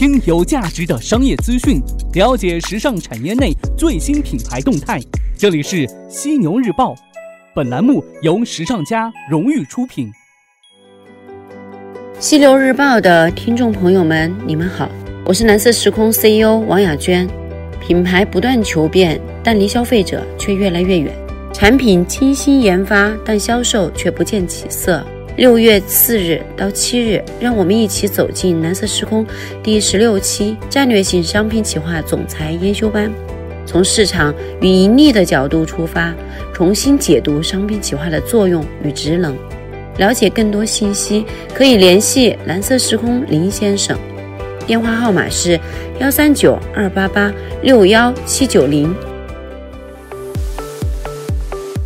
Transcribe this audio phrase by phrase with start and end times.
[0.00, 1.78] 听有价值的商业资讯，
[2.14, 4.98] 了解时尚产业内最新品牌动态。
[5.36, 6.94] 这里是犀牛日报，
[7.54, 10.10] 本栏目由时尚家荣誉出品。
[12.18, 14.88] 犀牛日报的听众朋友们，你们好，
[15.26, 17.28] 我是蓝色时空 CEO 王雅娟。
[17.78, 21.12] 品牌不断求变，但离消费者却越来越远；
[21.52, 25.04] 产品精心研发，但销售却不见起色。
[25.36, 29.24] 六月四日到七日，让我们一起走进蓝色时空
[29.62, 33.10] 第十六期战略性商品企划总裁研修班，
[33.64, 36.14] 从市场与盈利的角度出发，
[36.52, 39.36] 重新解读商品企划的作用与职能。
[39.96, 41.24] 了解更多信息，
[41.54, 43.98] 可以联系蓝色时空林先生，
[44.66, 45.58] 电话号码是
[46.00, 48.94] 幺三九二八八六幺七九零。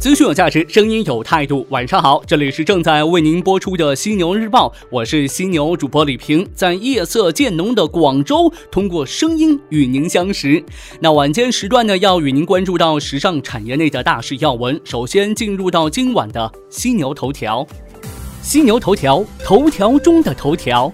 [0.05, 1.67] 资讯有价值，声音有态度。
[1.71, 10.63] 晚上好，这里是正在为您播出的《犀牛日报》，我是犀牛主播李平，在夜色渐浓的广州，通过声音与您相识。
[11.01, 14.79] 那晚间时段呢，要与您关注到时尚产业内的大事要闻。
[14.85, 17.67] 首先进入到今晚的犀牛头条，
[18.43, 20.93] 犀牛头条，头条中的头条。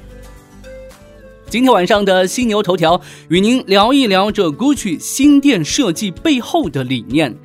[1.48, 7.36] 今天晚上的犀牛头条，与您聊一聊这 GUCCI 新店设计背后的理念。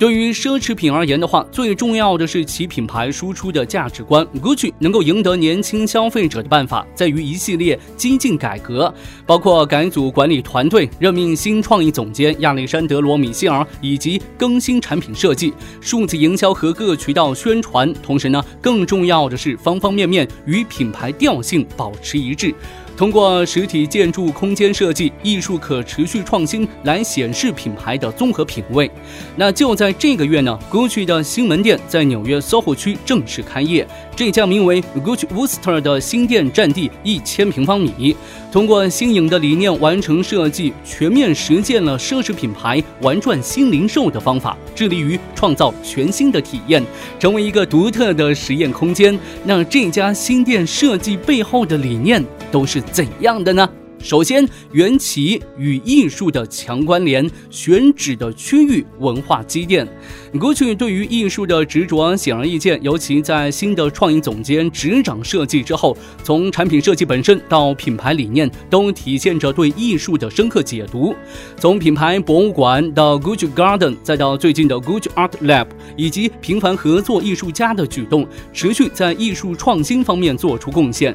[0.00, 4.26] 对于奢侈品而言的话，最重要的是其品牌输出的价值观。
[4.40, 8.90] Gucci 能够赢得年轻消费者的办法，在于一系列激进改革，
[9.26, 17.92] 包括改组管理团队、任命新创意总监亚历山德罗·米歇尔，以及更新产品设计、数字营销和各渠道宣传。
[18.02, 22.54] 同时呢，更重要的是方方面面与品牌调性保持一致。
[23.00, 28.90] 通过实体建筑空间设计、艺术可持续创新来显示品牌的综合品味。
[29.36, 33.88] 那就在这个月呢，GUCCI 的新门店在纽约 SOHO 区正式开业。
[34.14, 38.14] 这家名为 GUCCI Worcester 的新店占地一千平方米，
[38.52, 46.84] 通过新颖的理念完成设计，全面实践了奢侈品牌玩转新零售的方法，致力于创造全新的体验，
[47.18, 49.18] 成为一个独特的实验空间。
[49.42, 53.68] 那这家新店设计背后的理念都是怎样的呢？
[54.02, 59.86] 首先，缘起与艺术的强关联，选址的区域文化积淀。
[60.34, 71.12] GUCCI 对于艺术的执着显而易见，尤其在新的创意总监执掌设计之后，从产品设计本身到品牌理念，都体现着对艺术的深刻解读。
[71.56, 81.12] 从品牌博物馆到 GUCCI Garden，再到最近的 GUCCI Art Lab，以及频繁合作艺术家的举动，持续在艺术创新方面做出贡献。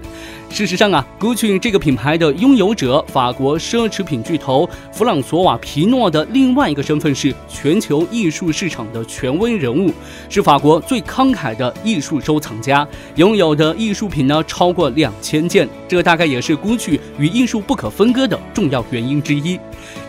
[0.50, 9.05] 事实上啊，GUCCI 这个品牌的拥有者，法国奢侈品巨头弗朗索瓦皮诺的另外一个身份是全球艺术市场的。
[9.06, 9.92] 权威人物
[10.30, 19.60] 是法国最慷慨的艺术收藏家，拥有的艺术品呢超过两千件，这大概也是孤举与艺术不可分割的重要原因之一。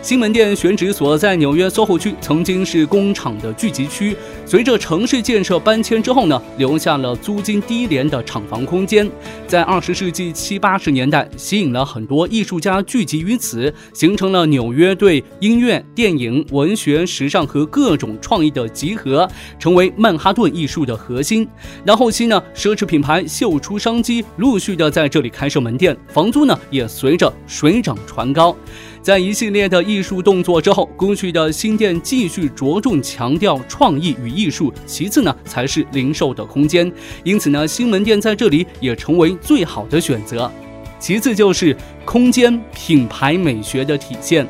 [0.01, 4.15] 新门店选址所在纽约 SOHO 区，曾经是工厂的聚集区。
[4.45, 9.07] 随着城市建设搬迁之后呢，留下了租金低廉的厂房空间。
[9.45, 21.45] 在二十世纪七八十年代，吸引了很多艺术家聚集于此，形成了纽约对音乐、电影、文学、时尚和各种创意的集集合，成为曼哈顿艺术的核心。
[21.83, 28.55] 那后期呢，奢侈品牌嗅出商机，陆续的在这里开设门店，房租呢也随着水涨船高。
[29.01, 36.89] 在一系列的艺术动作之后，GUCCI 的新店继续着重强调创意与艺术，其次呢才是零售的空间。
[37.25, 40.49] 因此呢，新门店在这里也成为最好的选择。
[40.99, 41.75] 其次就是
[42.05, 44.47] 空间品牌美学的体现。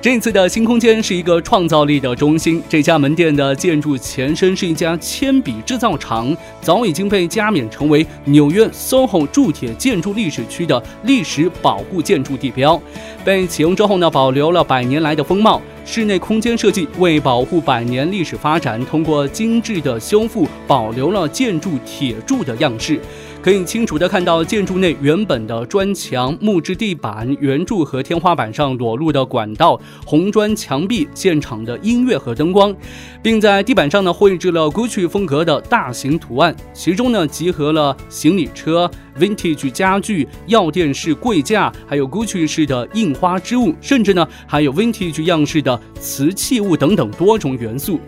[0.00, 2.62] 这次的新空间是一个创造力的中心。
[2.68, 12.80] 这家门店的建筑前身是一家铅笔制造厂，早已经被加冕成为纽约 SOHO 铸铁建筑历史区的历史保护建筑地标。
[13.24, 15.60] 被启用之后呢，保留了百年来的风貌。
[15.84, 23.00] 室内空间设计为保护百年历史发展，通过精致的修复，保留了建筑铁柱的样式。
[23.46, 32.74] 可以清楚地看到建筑内原本的砖墙、木质地板、圆柱和天花板上裸露的管道、红砖墙壁、现场的音乐和灯光，
[33.22, 38.90] 并在地板上呢绘制了 GUCCI 风格的大型图案，其中呢集合了行李车。
[39.18, 47.98] Vintage 家具、药店式柜架，还有 Gucci 式的印花织物，甚至呢还有 Vintage 样式的瓷器物等等多种元素。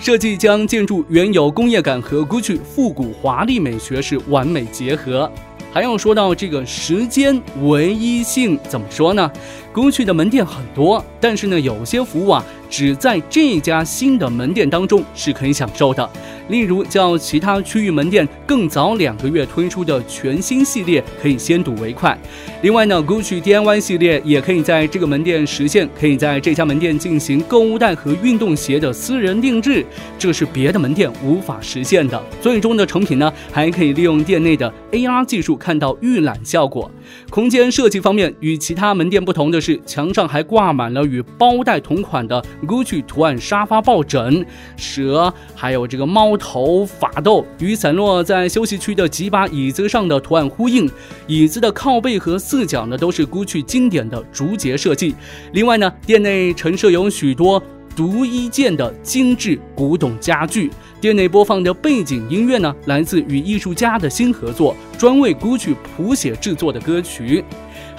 [0.00, 5.30] 设计将建筑原有工业感和 Gucci 复古华丽美学是完美结合。
[5.70, 9.30] 还要说到这个时间唯一性，怎么说呢
[9.74, 12.44] ？GUCCI 的门店很多，但是呢有些服务啊。
[12.70, 16.08] 只在这家新的门店当中是可以享受的。
[16.50, 22.16] 例如，较其他区域门店更早两个月推出的全新系列，可以先睹为快。
[22.62, 29.84] 另外呢，GUCCI DIY 系列也可以在这个门店实现，可以在这家门店进行购物袋和运动鞋的私人定制，
[30.16, 32.22] 这是别的门店无法实现的。
[32.40, 36.88] 最终的成品呢，还可以利用店内的 AR 技术看到预览效果。
[37.30, 44.44] 空间设计方面，与其他门店不同的是，墙上还挂满了与包袋同款的 GUCCI 图案沙发抱枕、
[44.76, 46.30] 蛇，还有这个猫。
[46.40, 50.90] 头法斗与散落在休息区的几把椅子上的图案呼应，
[51.26, 55.14] 椅子的靠背和四角呢都是 GUCCI 经典的竹节设计。
[55.52, 57.62] 另外呢，店内陈设有许多
[57.94, 60.70] 独一件的精致古董家具。
[60.98, 67.44] 店内播放的背景音乐呢，来自与艺术家的新合作，专为 GUCCI 谱写制作的歌曲。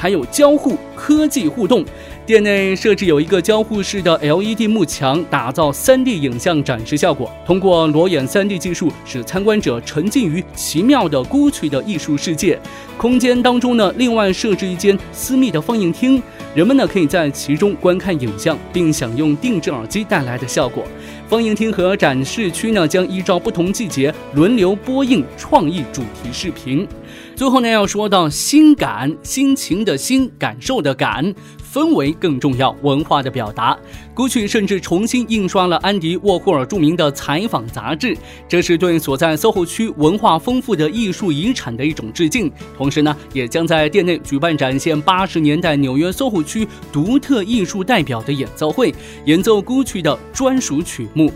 [0.01, 1.85] 还有交互科技互动，
[2.25, 7.31] 店内设置有一个交互式的 LED 幕墙，打造 3D 影像展示效果。
[7.45, 12.59] 通过裸眼 3D 技术，使参观者沉浸于奇妙的 GUCCI 的艺术世界。
[12.97, 16.19] 空间当中呢，另外设置一间私密的放映厅，
[16.55, 20.83] 人们呢可以在其中观看影像，并享用定制耳机带来的效果。
[21.29, 26.87] 放映厅和展示区呢，将依照不同季节轮流播映创意主题视频。
[27.35, 31.33] 最后呢，要说到心感，心情的心，感受的感。
[31.71, 33.77] 氛围更重要，文化的表达。
[34.13, 38.15] GUCCI 甚至重新印刷了安迪沃霍尔著名的采访杂志，
[38.47, 42.51] 这是对所在 SOHO 区文化丰富的艺术遗产的一种致敬。
[42.77, 51.31] 同时呢，也将在店内举办展现八十年代纽约 SOHO 区独特艺术代表的演奏会，演奏 GUCCI 的专属曲目。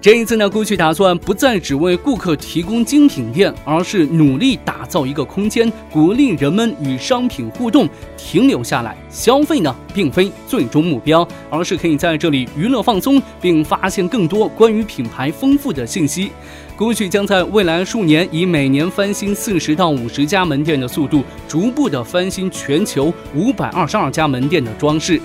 [0.00, 9.74] 这一次呢，GUCCI 打算不再只为顾客提供精品店，而是努力打造一个空间，鼓励人们与商品互动，停留下来消费呢。
[9.94, 16.30] 并非最终目标，而是可以在这里娱乐放松，并发现更多关于品牌丰富的信息。
[16.78, 25.20] GUCCI 将在未来数年以每年翻新四十到五十家门店的速度，逐步的翻新全球五百二十二家门店的装饰。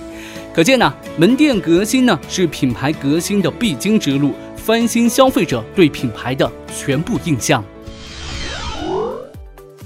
[0.52, 7.64] 可见呢，门店革新呢是品牌革新的必经之路，翻新消费者对品牌的全部印象。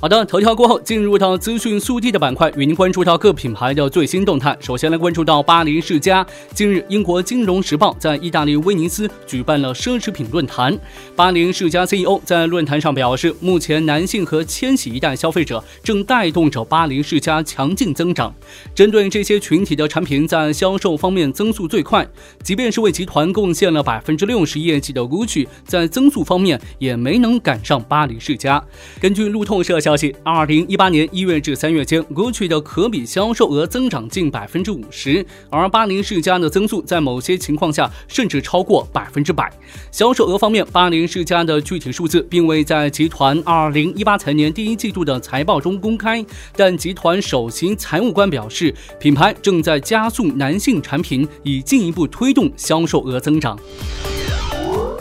[0.01, 4.57] 好的，头条过后，进入到资讯速递的板块，与您关注到各品牌的最新动态。
[4.61, 6.25] 首先来关注到巴黎世家。
[6.55, 10.79] 近日，英国金融时报在意大利威尼斯举办了奢侈品论坛。
[11.17, 18.33] 巴黎世家 CEO 在论坛上表示，目前男性和千禧一代消费者正带动着巴黎世家强劲增长。
[18.73, 22.07] 针对这些群体的产品在销售方面增速最快，
[22.45, 28.63] 即便是为集团贡献了百分之六十业绩的 GUCCI，在增速方面也没能赶上巴黎世家。
[29.01, 29.81] 根据路透社。
[29.89, 39.51] 消息：二零一八年一月至三月间，GUCCI 的可比销售额增长近百分之五十，而巴黎世家的增速在某些情况下甚至超过百分之百。
[39.91, 46.23] 销售额方面，巴黎世家的具体数字并未在集团二零一八财年第一季度的财报中公开，
[46.55, 53.59] 但集团首席财务官表示，品牌正在加速男性产品，以进一步推动销售额增长。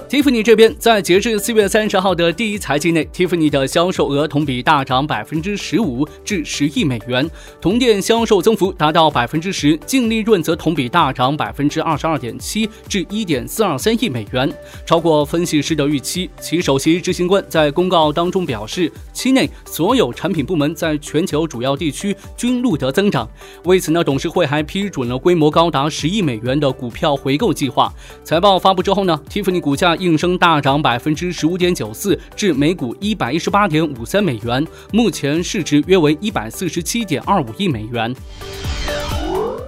[0.10, 14.50] Tiffany 这边在截至四月三十号的第一财季内，Tiffany 的销售额同比大涨百分之十五至十亿美元，同店销售增幅达到百分之十，净利润则同比大涨百分之二十二点七至一点四二三亿美元，
[14.86, 16.30] 超过分析师的预期。
[16.40, 23.30] 其首席执行官在公告当中表示，期内所有产品部门在全球主要地区均录得增长。
[23.66, 27.94] 为此呢，董事会还批准了规模高达十亿美元的股票回购计划。
[28.24, 29.97] 财报发布之后呢，Tiffany 股价。
[30.00, 38.16] 应声大涨百分之十五点九四，至每股一百一十八点五三美元，目前市值约为一百四十七点二五亿美元。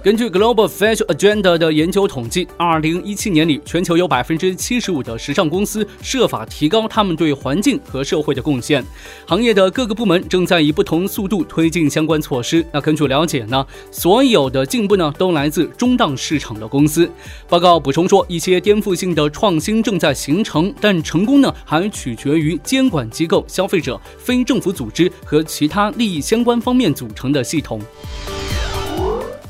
[0.02, 8.82] 根据 Global Fashion Agenda 的研究统计，二零一七年里，全球有百分之七十五的时尚公司设法提高他们对环境和社会的贡献。
[9.26, 12.64] 行业的各个部门正在以不同速度推进相关措施。
[12.72, 17.06] 那根据了解呢，所有的进步呢都来自中档市场的公司。
[17.46, 27.78] 报告补充说，一些颠覆性的创新正在形成，但成功呢还取决于监管机构、消费者、非政府组织和其他利益相关方面组成的系统。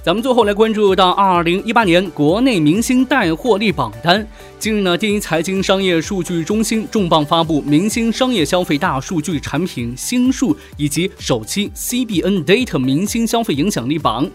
[0.03, 4.27] 咱们最后来关注到二零一八年国内明星带货力榜单，
[4.59, 14.27] 近日呢，第一财经商业数据中心重磅发布明星商业消费大数据产品新数以及首期 CBN Data 明星消费影响力榜。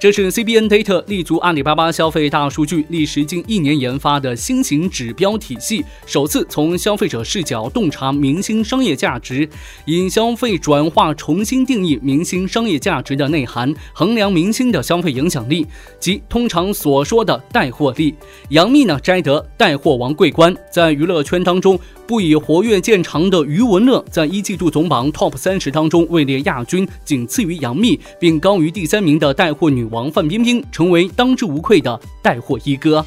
[0.00, 9.48] 这是 CBN Data 立足阿里巴巴消费大数据，历时近一年研发的新型指标体系，首次从消费者视角洞察明星商业价值，
[9.84, 15.66] 以消费转化重新定义明星商业价值的内涵，衡量明星的消费影影响力，
[16.00, 18.14] 即通常所说的带货力。
[18.50, 21.78] 杨幂呢摘得带货王桂冠，在娱乐圈当中。
[22.04, 33.06] 不以活跃见长的余文乐，在一季度总榜 TOP 三十当中位列亚军，仅次于杨幂，并高于第三名的带货女王范冰冰，成为当之无愧的带货一哥。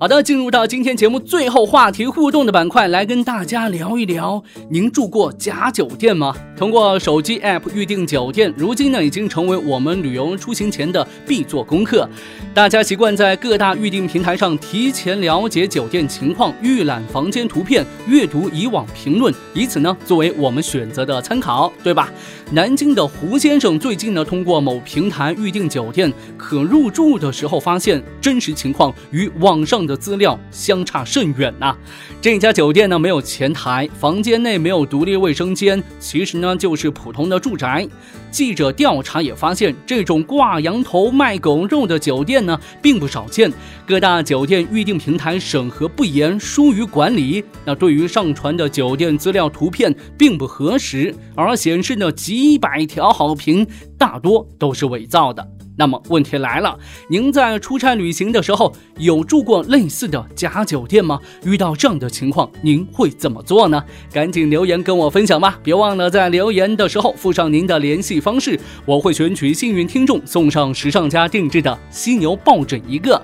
[0.00, 4.42] 好的，进入到今天节目最后话题互动的板块，来跟大家聊一聊。
[4.68, 6.34] 您住过假酒店吗？
[6.56, 12.08] 通过手机 App 预订酒店，如今呢已经成为我们旅游出行前的必做功课。
[12.52, 22.10] 大家习惯在各大预订平台上提前了解酒店情况，预览房间图片，阅读以往评论，以此呢作为我们选择的参考，对吧？
[22.50, 29.73] 南京的胡先生最近呢通过某平台预订酒店，可入住的时候发现真实情况与网上。
[29.74, 31.74] 上的资料相差甚远呐！
[32.22, 37.84] 这家酒店呢没有前台，房间内没有独立卫生间，其实呢就是普通的住宅。
[38.30, 43.52] 记者调查也发现，这种挂羊头卖狗肉的酒店呢并不少见。
[43.84, 47.44] 各大酒店预订平台审核不严，疏于管理。
[47.64, 53.66] 那对于上传的酒店资料图片并不核实，而显示的几百条好评
[53.98, 55.46] 大多都是伪造的。
[55.76, 61.18] 那么问题来了，您在出差旅行的时候有住过类似的假酒店吗？
[61.44, 63.84] 遇到这样的情况，您会怎么做呢？
[64.12, 65.58] 赶紧留言跟我分享吧！
[65.64, 73.20] 别忘了在留言的时候附上您的联系方式，我会选取幸运听众送上时尚家定制的犀牛抱枕一个。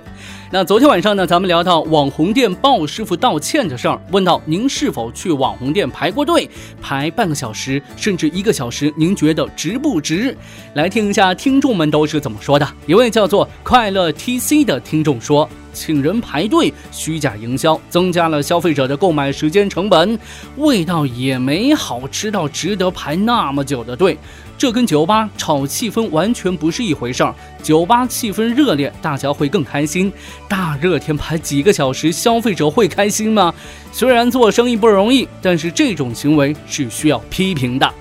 [0.53, 6.49] 那昨天晚上呢，咱们聊到网红店鲍师傅道歉的事儿，问到您是否去网红店排过队，
[6.81, 10.35] 排半个小时甚至一个小时，您觉得值不值？
[10.73, 12.67] 来听一下听众们都是怎么说的。
[12.85, 20.17] 一位叫做快乐 TC 的听众说：“请人排队，虚假营销，增加了消费者的购买时间成本，
[20.57, 24.17] 味道也没好吃到值得排那么久的队。”
[24.57, 27.33] 这跟酒吧炒气氛完全不是一回事儿。
[27.63, 30.13] 酒吧气氛热烈，大家会更开心。
[30.47, 33.51] 大热天排几个小时，消费者会开心吗？
[33.91, 37.91] 虽然做生意不容易，但是这种行为是需要批评的。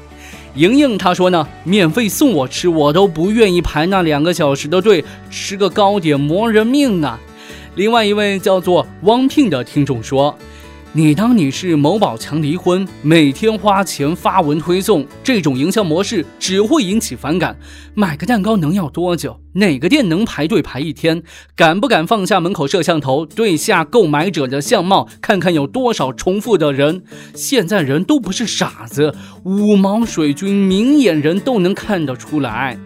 [0.54, 7.18] 莹莹她说呢，免费送我吃，我都不愿意排那两个小时的队，吃个糕点磨人命啊。
[7.74, 10.36] 另外一位叫做汪聘的听众说。
[10.92, 17.56] 你当你是某宝强离婚，每天花钱发文推送，这种营销模式只会引起反感。
[17.94, 19.38] 买个蛋糕能要多久？
[19.52, 21.22] 哪个店能排队排一天？
[21.54, 27.04] 敢不敢放下门口摄像头，对下购买者的相貌，看看有多少重复的人？
[27.36, 32.76] 现在人都不是傻子，五毛水军、明眼人都能看得出来。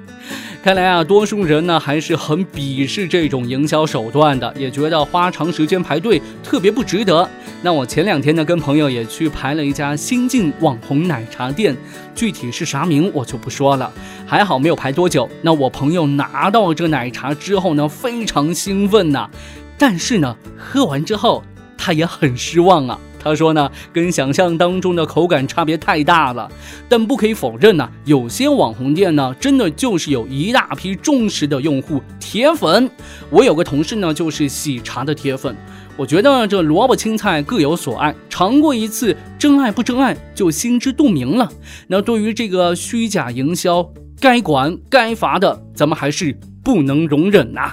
[0.64, 7.28] 看来啊，多数人呢还是很鄙视这种营销手段的，也觉得花长时间排队特别不值得。
[7.60, 11.76] 那我前两天呢跟朋友也去排了一家新晋网红奶茶店，
[12.14, 13.92] 具体是啥名我就不说了。
[14.24, 15.28] 还好没有排多久。
[15.42, 19.28] 那我朋友拿到这奶茶之后呢，非常兴奋呐，
[19.76, 21.44] 但是呢，喝完之后
[21.76, 22.98] 他也很失望啊。
[23.24, 26.48] 他说呢，跟想象当中的口感差别太大了。
[26.88, 32.88] 但不可以否认呢，有些网红店呢，真的就是有一大批忠实的用户铁粉。
[33.30, 35.56] 我有个同事呢，就是喜茶的铁粉。
[35.96, 41.48] 我觉得这萝卜青菜各有所爱，尝过一次，真爱不真爱就心知肚明了。
[41.86, 43.88] 那对于这个虚假营销，
[44.20, 47.72] 该管该罚的，咱们还是不能容忍呐。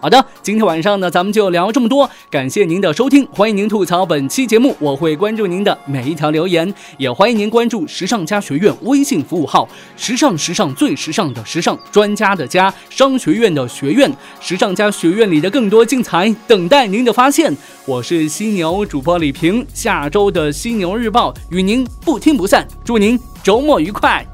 [0.00, 2.08] 好的，今天晚上呢，咱们就聊这么多。
[2.30, 14.08] 感谢您的收听，欢迎您吐槽本期节目，我会关注您的每一条留言，也欢迎您关注时尚家学院微信服务号，时尚时尚最时尚的时尚专家的家商学院的学院，
[14.40, 17.52] 时尚家学院里的更多精彩等待您的发现。
[17.84, 24.24] 我是犀牛主播李平，下周的犀牛日报与您不听不散，祝您周末愉快。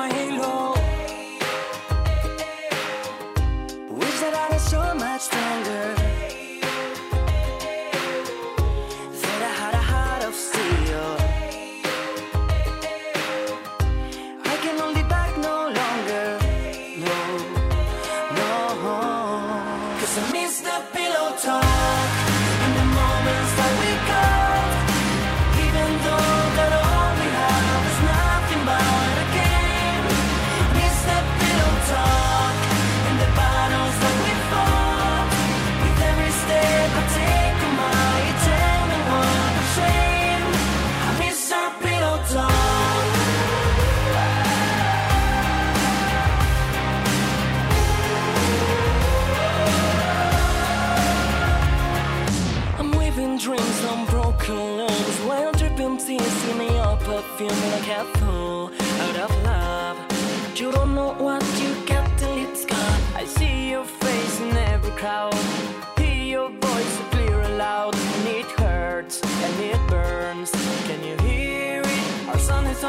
[0.00, 0.29] my head.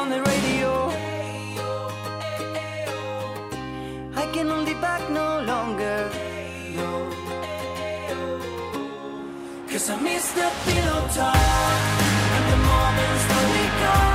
[0.01, 0.71] on the radio.
[4.15, 5.97] I can hold it back no longer.
[6.77, 6.91] No.
[9.69, 11.91] Cause I miss the pillow talk
[12.35, 14.10] and the moments that we got.